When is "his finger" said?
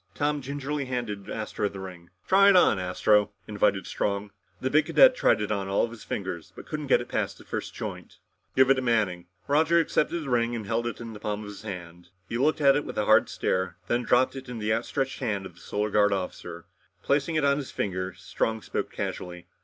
17.57-18.15